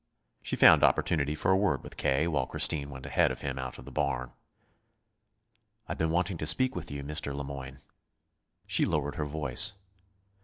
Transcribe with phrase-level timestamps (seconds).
[0.41, 2.27] She found opportunity for a word with K.
[2.27, 4.33] while Christine went ahead of him out of the barn.
[5.87, 7.35] "I've been wanting to speak to you, Mr.
[7.35, 7.77] Le Moyne."
[8.65, 9.73] She lowered her voice.